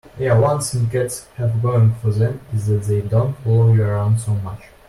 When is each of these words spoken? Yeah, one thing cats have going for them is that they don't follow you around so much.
Yeah, 0.17 0.35
one 0.39 0.61
thing 0.61 0.89
cats 0.89 1.27
have 1.35 1.61
going 1.61 1.93
for 2.01 2.09
them 2.09 2.41
is 2.51 2.65
that 2.65 2.81
they 2.85 3.01
don't 3.01 3.37
follow 3.43 3.71
you 3.71 3.83
around 3.83 4.19
so 4.19 4.33
much. 4.33 4.63